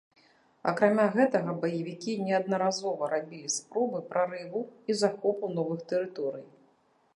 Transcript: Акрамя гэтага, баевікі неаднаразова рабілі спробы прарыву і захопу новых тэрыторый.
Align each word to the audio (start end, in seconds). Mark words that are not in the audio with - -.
Акрамя 0.69 1.03
гэтага, 1.15 1.53
баевікі 1.65 2.15
неаднаразова 2.29 3.11
рабілі 3.13 3.53
спробы 3.57 4.03
прарыву 4.15 4.65
і 4.93 4.99
захопу 5.05 5.45
новых 5.57 5.87
тэрыторый. 5.93 6.45